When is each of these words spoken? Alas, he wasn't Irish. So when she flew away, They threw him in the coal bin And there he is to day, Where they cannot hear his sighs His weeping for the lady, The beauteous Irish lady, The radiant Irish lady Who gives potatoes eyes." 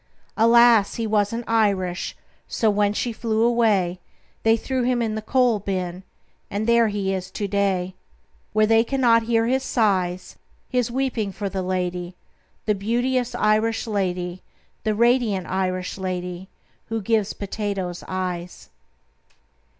Alas, 0.35 0.95
he 0.95 1.05
wasn't 1.05 1.47
Irish. 1.47 2.17
So 2.47 2.71
when 2.71 2.91
she 2.91 3.13
flew 3.13 3.43
away, 3.43 3.99
They 4.41 4.57
threw 4.57 4.81
him 4.81 4.99
in 4.99 5.13
the 5.13 5.21
coal 5.21 5.59
bin 5.59 6.01
And 6.49 6.65
there 6.65 6.87
he 6.87 7.13
is 7.13 7.29
to 7.29 7.47
day, 7.47 7.93
Where 8.51 8.65
they 8.65 8.83
cannot 8.83 9.21
hear 9.21 9.45
his 9.45 9.61
sighs 9.61 10.37
His 10.67 10.89
weeping 10.89 11.31
for 11.31 11.49
the 11.49 11.61
lady, 11.61 12.15
The 12.65 12.73
beauteous 12.73 13.35
Irish 13.35 13.85
lady, 13.85 14.41
The 14.85 14.95
radiant 14.95 15.45
Irish 15.45 15.99
lady 15.99 16.49
Who 16.87 16.99
gives 16.99 17.33
potatoes 17.33 18.03
eyes." 18.07 18.69